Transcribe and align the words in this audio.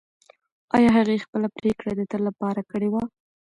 ایا 0.75 0.89
هغې 0.97 1.23
خپله 1.25 1.47
پرېکړه 1.57 1.91
د 1.95 2.01
تل 2.11 2.21
لپاره 2.29 2.61
کړې 2.71 2.89
وه؟ 2.93 3.03